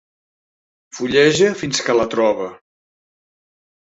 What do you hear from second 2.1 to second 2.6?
troba.